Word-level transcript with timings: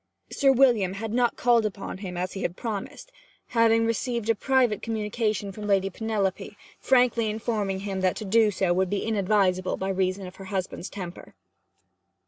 Sir 0.31 0.51
William 0.51 0.93
had 0.93 1.13
not 1.13 1.35
called 1.35 1.63
upon 1.63 1.99
him 1.99 2.17
as 2.17 2.33
he 2.33 2.41
had 2.41 2.55
promised, 2.57 3.11
having 3.49 3.85
received 3.85 4.31
a 4.31 4.33
private 4.33 4.81
communication 4.81 5.51
from 5.51 5.67
Lady 5.67 5.91
Penelope, 5.91 6.57
frankly 6.79 7.29
informing 7.29 7.81
him 7.81 8.01
that 8.01 8.15
to 8.15 8.25
do 8.25 8.49
so 8.49 8.73
would 8.73 8.89
be 8.89 9.05
inadvisable, 9.05 9.77
by 9.77 9.89
reason 9.89 10.25
of 10.25 10.37
her 10.37 10.45
husband's 10.45 10.89
temper. 10.89 11.35